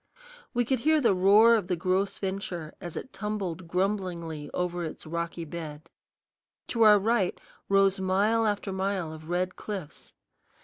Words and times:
We 0.55 0.65
could 0.65 0.79
hear 0.79 0.99
the 0.99 1.13
roar 1.13 1.53
of 1.53 1.67
the 1.67 1.75
Gros 1.75 2.17
Ventre 2.17 2.73
as 2.81 2.97
it 2.97 3.13
tumbled 3.13 3.67
grumblingly 3.67 4.49
over 4.51 4.83
its 4.83 5.05
rocky 5.05 5.45
bed. 5.45 5.91
To 6.69 6.81
our 6.81 6.97
right 6.97 7.39
rose 7.69 7.99
mile 7.99 8.47
after 8.47 8.71
mile 8.73 9.13
of 9.13 9.29
red 9.29 9.55
cliffs. 9.55 10.15